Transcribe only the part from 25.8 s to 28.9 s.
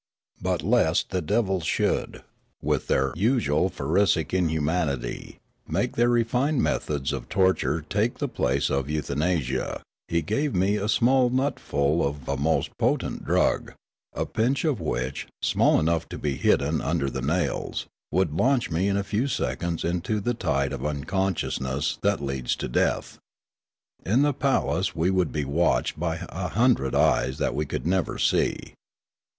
by a hundred eyes that we could never see.